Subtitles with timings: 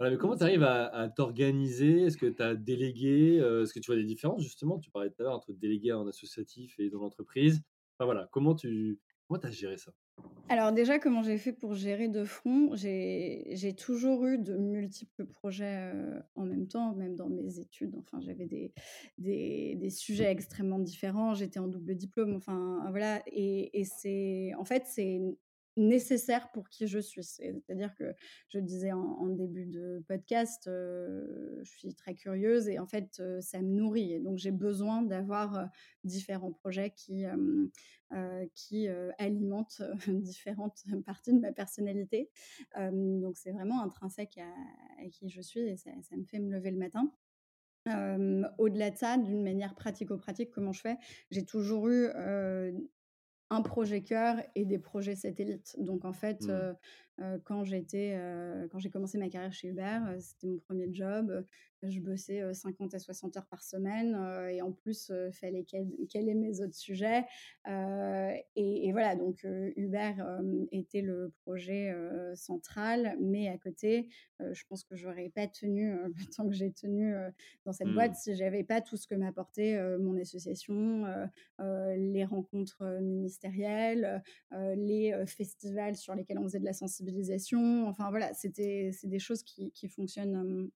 [0.00, 2.02] mais comment tu arrives à, t'organiser?
[2.02, 4.42] Est-ce que tu as délégué Est-ce que tu vois des différences?
[4.42, 7.62] Justement Tu parlais tout à l'heure entre délégué en associatif et dans l'entreprise.
[7.96, 9.92] Enfin, voilà, comment tu comment as géré ça?
[10.48, 12.74] Alors déjà, comment j'ai fait pour gérer de front?
[12.74, 15.92] J'ai toujours eu de multiples projets
[16.34, 17.96] en même temps, même dans mes études.
[17.98, 18.72] Enfin, j'avais des,
[19.18, 21.34] des, des, sujets extrêmement différents.
[21.34, 22.34] J'étais en double diplôme.
[22.34, 23.22] Enfin, voilà.
[23.26, 25.20] Et, et c'est en fait, c'est
[25.76, 27.24] nécessaire pour qui je suis.
[27.24, 28.14] C'est-à-dire que
[28.48, 33.68] je disais en, début de podcast, je suis très curieuse et en fait, ça me
[33.68, 34.20] nourrit.
[34.20, 35.68] Donc, j'ai besoin d'avoir
[36.04, 37.24] différents projets qui,
[38.54, 42.30] qui alimentent différentes parties de ma personnalité.
[42.76, 46.78] donc, c'est vraiment intrinsèque à, qui je suis et ça, me fait me lever le
[46.78, 47.12] matin.
[48.58, 50.96] Au-delà de ça, d'une manière pratico-pratique, comment je fais?
[51.30, 52.08] J'ai toujours eu
[53.50, 55.76] un projet cœur et des projets satellites.
[55.78, 57.38] Donc en fait, mmh.
[57.44, 58.18] quand j'étais,
[58.70, 61.44] quand j'ai commencé ma carrière chez Uber, c'était mon premier job.
[61.82, 64.18] Je bossais 50 à 60 heures par semaine
[64.50, 67.24] et en plus, il fallait caler mes autres sujets.
[68.56, 69.44] Et, voilà, donc
[69.76, 70.12] Uber
[70.70, 71.92] était le projet
[72.34, 74.08] central, mais à côté,
[74.40, 77.14] je pense que j'aurais pas tenu le temps que j'ai tenu
[77.64, 78.20] dans cette boîte mmh.
[78.22, 81.04] si j'avais pas tout ce que m'apportait mon association,
[81.58, 84.22] les rencontres ministérielles,
[84.52, 87.86] les festivals sur lesquels on faisait de la sensibilisation.
[87.88, 90.70] Enfin voilà, c'était c'est des choses qui, qui fonctionnent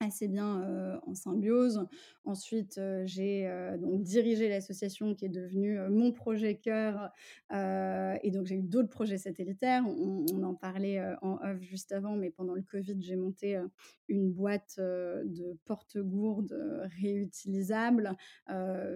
[0.00, 1.86] assez bien en symbiose.
[2.24, 7.10] Ensuite, j'ai donc dirigé l'association qui est devenue mon projet cœur.
[7.50, 9.84] et donc, j'ai eu d'autres projets satellitaires.
[9.86, 13.60] On, en parlait en off juste avant, mais pendant le Covid, j'ai monté
[14.08, 18.16] une boîte de porte-gourdes réutilisables.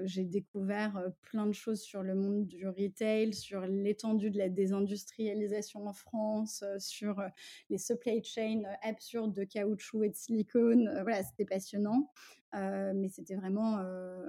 [0.05, 5.87] j'ai découvert plein de choses sur le monde du retail, sur l'étendue de la désindustrialisation
[5.87, 7.23] en France, sur
[7.71, 12.11] les supply chains absurdes de caoutchouc et de silicone voilà, c'était passionnant.
[12.55, 14.27] Euh, mais c'était vraiment euh,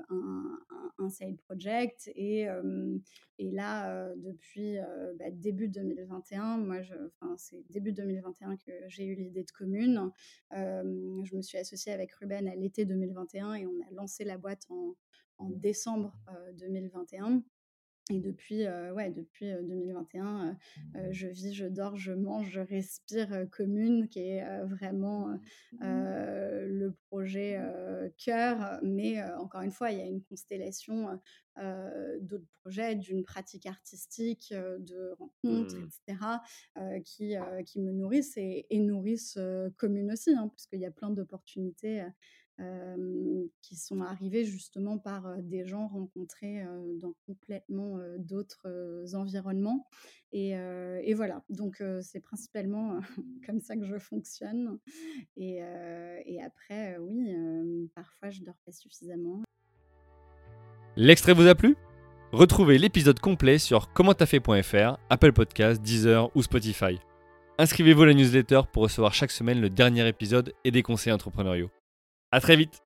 [0.98, 2.10] un, side project.
[2.16, 2.48] Et,
[3.38, 4.78] et là, depuis
[5.20, 6.78] bah, début 2021, moi,
[7.36, 10.12] c'est début 2021 que j'ai eu l'idée de commune.
[10.52, 14.64] je me suis associée avec Ruben à l'été 2021 et on a lancé la boîte
[14.70, 14.96] en,
[15.40, 16.18] en décembre
[16.58, 17.44] 2021.
[18.10, 20.58] Et depuis, ouais, depuis 2021,
[21.12, 25.40] je vis, je dors, je mange, je respire commune, qui est vraiment
[25.80, 27.58] le projet
[28.18, 28.80] cœur.
[28.84, 31.18] Mais encore une fois, il y a une constellation
[32.20, 35.90] d'autres projets, d'une pratique artistique, de rencontres, mmh.
[36.10, 39.40] etc., qui, qui me nourrissent et, nourrissent
[39.78, 42.04] commune aussi, hein, parce qu'il y a plein d'opportunités
[43.62, 46.64] qui sont arrivés justement par des gens rencontrés
[47.00, 49.88] dans complètement d'autres environnements.
[50.32, 53.00] Et, voilà, donc c'est principalement
[53.46, 54.80] comme ça que je fonctionne.
[55.36, 55.62] Et,
[56.44, 57.36] après, oui,
[57.96, 59.42] parfois je dors pas suffisamment.
[60.96, 61.76] L'extrait vous a plu?
[62.34, 67.00] Retrouvez l'épisode complet sur commenttafait.fr, Apple Podcasts, Deezer ou Spotify.
[67.60, 71.70] Inscrivez-vous à la newsletter pour recevoir chaque semaine le dernier épisode et des conseils entrepreneuriaux.
[72.34, 72.82] À très vite